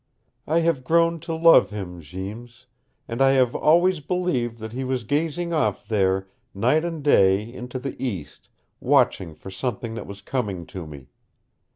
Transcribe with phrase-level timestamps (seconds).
[0.47, 2.65] "I have grown to love him, Jeems.
[3.07, 7.77] And I have always believed that he was gazing off there, night and day, into
[7.77, 11.09] the east, watching for something that was coming to me.